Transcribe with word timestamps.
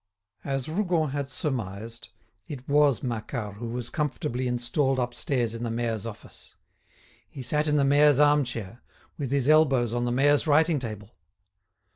As 0.43 0.67
Rougon 0.67 1.11
had 1.11 1.29
surmised, 1.29 2.09
it 2.47 2.67
was 2.67 3.03
Macquart 3.03 3.57
who 3.57 3.67
was 3.67 3.91
comfortably 3.91 4.47
installed 4.47 4.97
upstairs 4.97 5.53
in 5.53 5.61
the 5.61 5.69
mayor's 5.69 6.07
office. 6.07 6.55
He 7.29 7.43
sat 7.43 7.67
in 7.67 7.75
the 7.75 7.85
mayor's 7.85 8.17
arm 8.17 8.43
chair, 8.43 8.81
with 9.19 9.29
his 9.29 9.47
elbows 9.47 9.93
on 9.93 10.05
the 10.05 10.11
mayor's 10.11 10.47
writing 10.47 10.79
table. 10.79 11.11